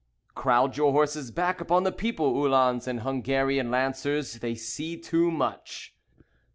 [0.33, 5.93] Crowd your horses back upon the people, Uhlans and Hungarian Lancers, They see too much.